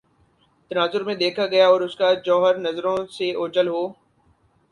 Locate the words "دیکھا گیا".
1.15-1.67